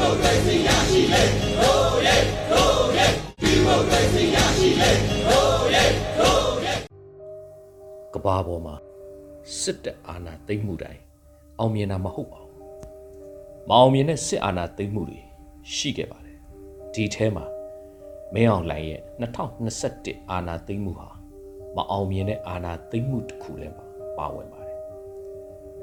[0.00, 1.22] မိုကရေစီရရှိလေ
[1.60, 2.16] ဟိုးရဲ
[2.50, 3.06] ဟိုးရဲ
[3.42, 4.90] ဒီမိုကရေစီရရှိလေ
[5.26, 5.84] ဟိုးရဲ
[6.18, 6.74] ဟိုးရဲ
[8.14, 8.74] ကဘာပေါ်မှာ
[9.60, 11.02] စစ်တပ်အာဏာသိမ်းမှုတိုင်း
[11.58, 12.56] အောင်မြင်တာမဟုတ်ပါဘူး
[13.68, 15.20] မအောင်မြင်တဲ့စစ်အာဏာသိမ်းမှုတွေ
[15.74, 16.38] ရှိခဲ့ပါတယ်
[16.94, 17.44] ဒီထဲမှာ
[18.34, 19.00] မင်းအောင်လှိုင်ရဲ့
[19.70, 21.08] 2021အာဏာသိမ်းမှုဟာ
[21.76, 23.84] မအောင်မြင်တဲ့အာဏာသိမ်းမှုတစ်ခုလည်းပါ
[24.18, 24.78] ပါဝင်ပါတယ်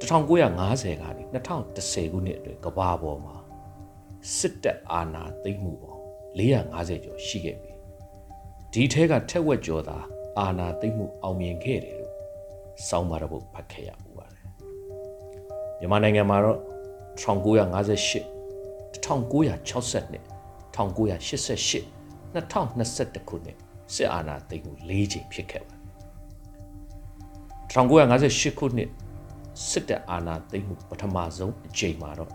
[0.00, 3.36] 1950ကနေ2010ခုနှစ်အတွင်းကဘာပေါ်မှာ
[4.36, 6.02] စစ်တပ်အာဏာသိမ်းမှုပေါင်း
[6.38, 7.72] 450ကျော်ရှိခဲ့ပြီ
[8.72, 9.98] ဒီထဲကထက်ဝက်ကျော်သာ
[10.38, 12.14] အာဏာသိမ်းမှုအောင်မြင်ခဲ့တယ်လို့
[12.88, 14.44] စောင်းပါတော့ဖတ်ခဲ့ရမှုပါတယ်
[15.78, 16.58] မြန်မာနိုင်ငံမှာတော့
[17.22, 18.24] 1958
[19.04, 20.20] 1962
[20.74, 21.82] 1988
[22.36, 23.56] 2021ခုနှစ်
[23.94, 25.80] စစ်အာဏာသိမ်းမှု၄ချိန်ဖြစ်ခဲ့ပါတယ်
[27.72, 28.90] 1958ခုနှစ်
[29.68, 32.32] စစ်တပ်အာဏာသိမ်းမှုပထမဆုံးအချိန်မှာတော့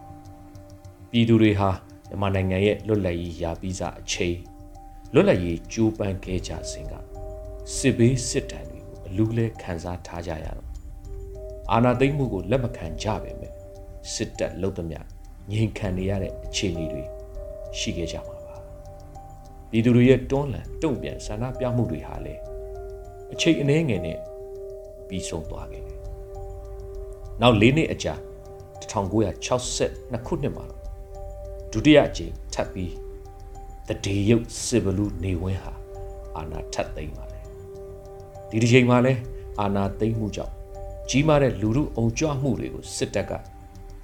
[1.12, 1.70] ပြည်သူတွေဟာ
[2.10, 4.38] မြန်မာနိုင်ငံရဲ့လွတ်လပ်ရေးရာပြီးစားအချိန်
[5.14, 6.94] လွတ်လပ်ရေးကြိုးပမ်းခဲ့ကြစဉ်က
[7.76, 10.70] စစ်ဘေးစစ်တမ်းတွေကိုအလူးလဲခံစားထားကြရတော့
[11.72, 13.54] အာဏာသိမ်းမှုကိုလက်မခံကြပေမဲ့
[14.14, 15.00] စစ်တပ်လုံသမျှ
[15.52, 17.04] ငြိမ်ခံနေရတဲ့အခြေအနေတွေ
[17.80, 18.56] ရှိခဲ့ကြမှာပါ
[19.70, 22.42] ပြည်သူတွေရဲ့တွန်းလှန်တုံ့ပြန်ဆန္ဒပြမှုတွေဟာလည်း
[23.34, 24.20] အချိန်အနည်းငယ်နဲ့
[25.08, 26.00] ပြီးဆုံးသွားခဲ့တယ်
[27.42, 28.16] နောက်၄နှစ်အကြာ
[28.92, 30.85] 1962ခုနှစ်မှာတော့
[31.78, 32.94] ဒုတိယအကြိမ်ထပ်ပြီး
[33.88, 35.74] တဒေရုပ်စစ်ဘလူးနေဝင်းဟာ
[36.38, 37.40] အာနာထပ်သိမ်းပါလေ
[38.50, 39.14] ဒီဒီချိန်မှာလဲ
[39.60, 40.54] အာနာသိမ်းမှုကြောင့်
[41.10, 43.32] ကြီးမားတဲ့လူမှုအုံကြွမှုတွေကိုစစ်တပ်က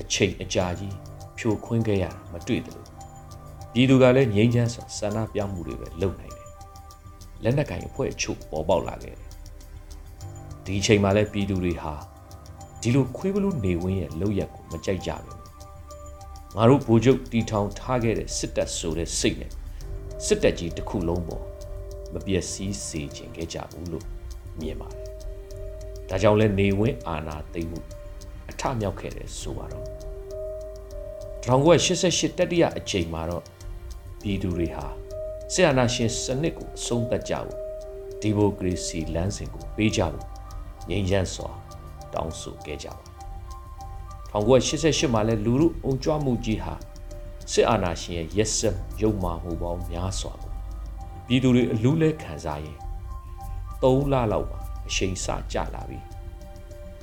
[0.02, 0.96] အချိန်အကြာကြီး
[1.38, 2.90] ဖြိုခွင်းခဲ့ရတာမတွေ့တယ်လို့
[3.74, 6.50] ပြည်သူကလည်းငြိမ်းချမ်းစွာဆန္ဒပြမှုတွေပဲလုပ်နိုင်တယ်
[7.44, 9.30] လက်နက်ကင်အဖွဲ့အချို့ပေါ်ပေါက်လာခဲ့တယ်
[10.66, 11.94] ဒီအချိန်မှာလဲပြည်သူတွေဟာ
[12.82, 15.41] ဒီလိုခွေးဘလူးနေဝင်းရဲ့လောက်ရက်ကိုမကြိုက်ကြဘူး
[16.56, 19.52] ငါတို့ဗိုလ်ချုပ်တီထောင်ထားခဲ့တဲ့စစ်တပ်ဆိုတဲ့စိတ်နဲ့
[20.26, 21.44] စစ်တပ်ကြီးတစ်ခုလုံးပေါ်
[22.14, 24.06] မပျက်စီးစေခြင်းခဲ့ကြဘူးလို့
[24.60, 25.08] မြင်ပါတယ်။
[26.10, 27.80] ဒါကြောင့်လဲနေဝင်းအာနာသိမ့်မှု
[28.50, 29.88] အထမြောက်ခဲ့တယ်ဆိုပါတော့
[31.46, 33.44] 1988တတိယအကြိမ်မှာတော့
[34.22, 34.86] ပြည်သူတွေဟာ
[35.54, 37.58] ဆရာနာရှင်စနစ်ကိုအဆုံးသတ်ကြဖို့
[38.22, 40.26] ဒီမိုကရေစီလမ်းစဉ်ကိုပေးကြဖို့
[40.90, 41.50] ငြိမ်းချမ်းစွာ
[42.14, 43.11] တောင်းဆိုခဲ့ကြပါ
[44.34, 46.74] 1988မှာလဲလူမှုအုံကြွမှုကြီးဟာ
[47.52, 50.52] စစ်အာဏာရှင်ရဲ့ရက်စက်ရုံမာမှုပေါင်းများစွာကို
[51.28, 52.78] ပြည်သူတွေအလူးလဲခံစားရင်
[53.84, 56.00] 3လလောက်ပါအချိန်စကြလာပြီ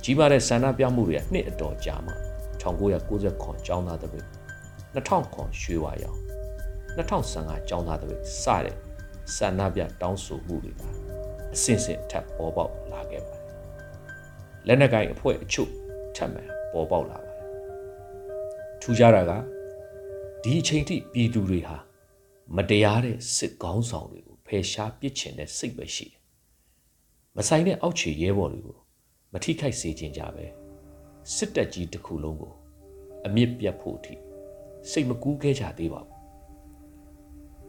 [0.03, 2.13] ကြီးမားတဲ့ဆန္ဒပြမှုတွေကနှစ်အတော်ကြာမှ
[2.61, 4.19] 1990ခွန်ကျောင်းသားတပိ
[4.95, 6.19] 2000ခွန်ရွှေဝါရောင်
[6.97, 8.75] 2015ကျောင်းသားတပိစတဲ့
[9.35, 10.81] ဆန္ဒပြတောင်းဆိုမှုတွေက
[11.53, 13.43] အစင်စင်ထပ်ပေါ်ပေါက်လာခဲ့ပါတယ်
[14.67, 15.69] လက်နက်ကိုင်အဖွဲ့အချို့
[16.15, 17.47] ထပ်မံ ပေါ်ပေါက်လာပါတယ်
[18.81, 19.31] ထူးခြားတာက
[20.43, 21.77] ဒီအချိန်ထိပြည်သူတွေဟာ
[22.55, 26.19] မတရားတဲ့စစ်ကောင်းဆောင်တွေကိုဖယ်ရှားပစ်ချင်တဲ့စိတ်ပဲရှိတယ်။
[27.35, 28.77] မဆိုင်တဲ့အောက်ခြေရဲဘော်တွေကို
[29.33, 30.45] မထိခိုက်စေချင်ကြပဲ
[31.35, 32.53] စစ်တပ်ကြီးတစ်ခုလုံးကို
[33.25, 34.15] အမြင့်ပြတ်ဖို့အထိ
[34.89, 36.17] စိတ်မကူးခဲ့ကြသေးပါဘူး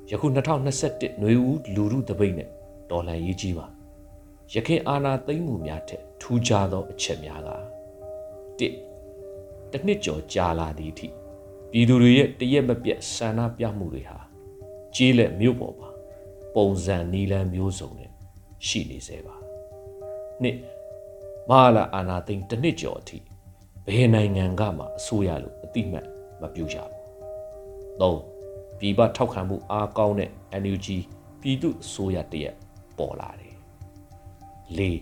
[0.11, 2.49] ။ယခု2021နွေဦးလူမှုတပိတ်နဲ့
[2.91, 3.67] တော်လှန်ရေးကြီးပါ
[4.55, 7.49] ရခင်အာနာသိမ့်မှုများထက်ထူးခြားသောအချက်များက
[8.59, 8.75] တစ်
[9.73, 11.09] တစ်နှစ်ကျော်ကြာလာသည့်အထိ
[11.73, 14.19] ပြည်သူတွေရဲ့တရက်မပြတ်ဆန္ဒပြမှုတွေဟာ
[14.95, 15.91] ကြီးလက်မြို့ပေါ်မှာ
[16.55, 18.11] ပုံစံနီလန်းမျိုးစုံနဲ့
[18.67, 19.35] ရှိနေစေပါ
[20.43, 20.57] နှစ်
[21.49, 23.19] မဟာလာအာနာသိန်းတစ်နှစ်ကျော်အထိ
[23.87, 26.07] ဘယ်နိုင်ငံကမှအစိုးရလို့အတိမတ်
[26.41, 27.01] မပြုကြဘူး
[28.01, 28.21] သုံး
[28.79, 30.31] ပြည်ပထောက်ခံမှုအားကောင်းတဲ့
[30.63, 30.87] NUG
[31.41, 32.55] ပြည်သူအစိုးရတရက်
[32.99, 33.57] ပေါ်လာတယ်
[34.77, 35.01] လေး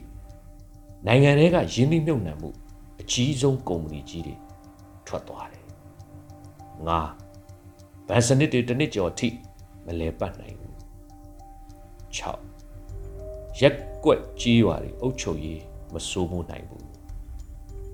[1.06, 2.50] နိုင်ငံတွေကယင်းနှိမ့်မြုပ်နှံမှု
[3.00, 4.35] အကြီးဆုံးကုမ္ပဏီကြီးတွေ
[5.09, 5.65] ထွက်သွားတယ်
[6.87, 7.01] ငါ
[8.09, 9.29] ဗန်စနစ်တွေတစ်နှစ်ကျော်ထိ
[9.87, 10.75] မလဲပတ်နိုင်ဘူး
[12.17, 15.63] 6ရက်ကွက်ကြီးရွာတွေအုပ်ချုပ်ရေး
[15.95, 16.85] မစိုးမိုးနိုင်ဘူး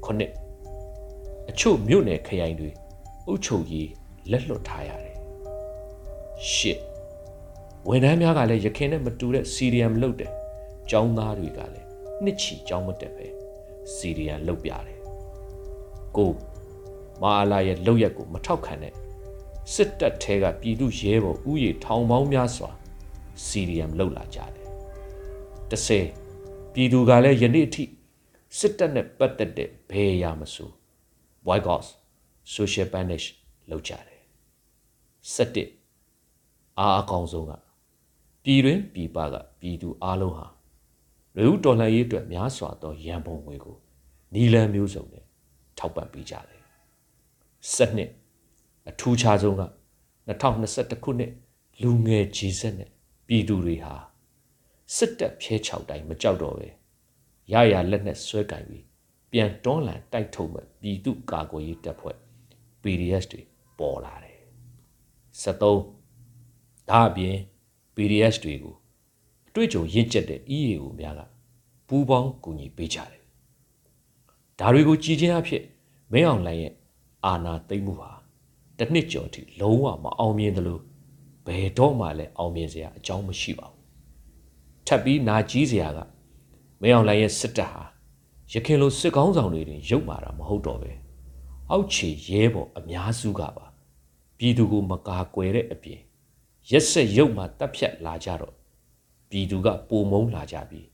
[0.05, 2.71] 9အချို့မြို့နယ်ခရိုင်တွေ
[3.27, 3.89] အုပ်ချုပ်ရေး
[4.31, 5.19] လက်လွတ်ထားရတယ်
[6.59, 10.33] 10ဝန်ထမ်းများကလည်းရခင်နဲ့မတူတဲ့စီရီယမ်လုပ်တယ်
[10.91, 11.89] ចောင်းသားတွေကလည်း
[12.23, 13.27] နှစ်ချီចောင်းမတက်ပဲ
[13.95, 14.99] စီရီယမ်လုပ်ပြတယ်
[16.17, 16.31] ကို
[17.23, 18.95] မာအလာရဲ့လောက်ရက်ကိုမထောက်ခံတဲ့
[19.73, 22.71] စစ်တပ်ထဲကပြည်သူရဲဘော်ဥယေထောင်ပေါင်းများစွာ
[23.45, 24.69] စီရီယမ်လောက်လာကြတယ်။
[25.71, 27.85] 30ပြည်သူကလည်းယနေ့အထိ
[28.59, 30.71] စစ်တပ်နဲ့ပတ်သက်တဲ့ဘယ်အရာမဆို
[31.47, 31.87] boycott
[32.55, 33.27] social banish
[33.71, 34.23] လုပ်ကြတယ်။
[35.37, 37.53] 17အားအကောင်ဆုံးက
[38.43, 40.47] ပြည်တွင်ပြည်ပကပြည်သူအလုံးဟာ
[41.37, 43.77] လူတော်လှန်ရေးအတွက်များစွာသောရန်ပုံငွေကို
[44.35, 45.25] နီလန်မျိုးစုံနဲ့
[45.79, 46.63] ထောက်ပံ့ပေးကြတယ်။
[47.73, 48.11] စနစ်
[48.89, 49.63] အထူးခြားဆုံးက
[50.29, 51.33] 2021ခုနှစ်
[51.83, 52.91] လူငယ်ကြီးစက်နဲ့
[53.27, 53.95] ပြည်သူတွေဟာ
[54.97, 56.69] စစ်တပ်ဖျဲချောက်တိုင်းမကြောက်တော့ပဲ
[57.53, 58.85] ရရလက်နဲ့ဆွဲကင်ပြီး
[59.31, 62.17] ပြန်တွန်းလှန်တိုက်ထုတ်မဲ့ပြည်သူကာကွယ်ရေးတပ်ဖွဲ့
[62.83, 63.43] PDS တွေ
[63.79, 64.39] ပေါ်လာတယ်။
[65.43, 67.37] 73ဒါအပြင်
[67.95, 68.75] PDS တွေကို
[69.49, 71.21] အတွေ့အကြုံရင့်ကျက်တဲ့ EAO များက
[71.89, 73.23] ပူးပေါင်းကူညီပေးကြတယ်။
[74.59, 75.63] ဒါတွေကိုကြည်ချင်းအဖြစ်
[76.13, 76.75] မင်းအောင်လှိုင်ရဲ့
[77.25, 78.13] အာဏာသိမ်းမှုဟာ
[78.79, 80.79] တစ်နှစ်ကျော်ထိလုံးဝမအောင်မြင်သလို
[81.47, 83.83] ဘယ်တော့မှလည်းအောင်မြင်စရာအကြောင်းမရှိပါဘူး။
[84.87, 85.99] ထပ်ပြီးနာကြီးစရာက
[86.81, 87.83] မင်းအောင်လှိုင်ရဲ့စစ်တပ်ဟာ
[88.53, 90.93] ရခင်လိုစစ်ကောင်းဆောင်တွေတင်ရုပ်မာတာမဟုတ်တော့ပဲ
[91.71, 93.67] အောက်ခြေရဲဘော်အများစုကပါ
[94.39, 96.01] ပြည်သူကိုမကာကွယ်တဲ့အပြင်
[96.71, 98.55] ရက်ဆက်ရုပ်မာတက်ဖြတ်လာကြတော့
[99.31, 100.87] ပြည်သူကပုံမုံလာကြပြီး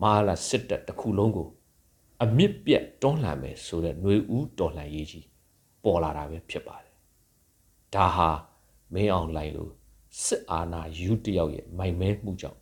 [0.00, 1.48] မဟာလာစစ်တပ်တစ်ခုလုံးကို
[2.22, 5.26] အမြင့်ပြတ်တွန်းလှန်မယ်ဆိုတဲ့ຫນွေဦးတော်လှန်ရေးကြီး
[5.84, 6.94] ပေါ်လာတာပဲဖြစ်ပါတယ်
[7.94, 8.28] ဒါဟာ
[8.94, 9.68] မင်းအောင်လှိုင်လို
[10.24, 12.60] စစ်အာဏာယူတယောက်ရဲ့မိုင်မဲမှုကြောင့်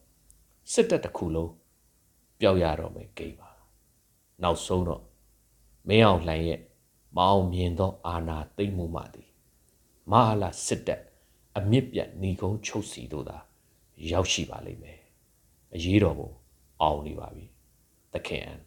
[0.73, 1.53] စစ်တပ်တစ်ခုလုံး
[2.41, 3.51] ပျောက်ရတော့မယ်ဂိမ်းပါ
[4.43, 5.03] နောက်ဆုံးတော့
[5.89, 6.61] မင်းအောင်လှိုင်ရဲ့
[7.17, 9.29] မအောင်မြင်သောအာဏာသိမ်းမှုမှသည်
[10.11, 11.03] မဟာလာစစ်တပ်
[11.57, 13.39] အမြင့်ပြတ်หนีကုန်းချုပ်စီတို့သာ
[14.11, 15.01] ရောက်ရှိပါလိမ့်မယ်
[15.75, 16.31] အရေးတော်ပုံ
[16.83, 17.47] အောင်နေပါပြီ
[18.13, 18.61] သခင်အန်